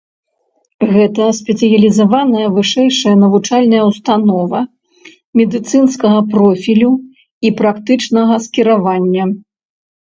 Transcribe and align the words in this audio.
Гэта 0.93 1.23
спецыялізаваная 1.39 2.47
вышэйшая 2.55 3.13
навучальная 3.25 3.83
ўстанова 3.91 4.59
медыцынскага 5.43 6.19
профілю 6.33 6.91
і 7.47 7.57
практычнага 7.63 8.33
скіраваня. 8.49 9.23